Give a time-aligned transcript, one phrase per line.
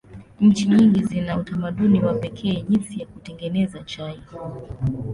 [0.39, 4.21] Nchi nyingi zina utamaduni wa pekee jinsi ya kutengeneza chai.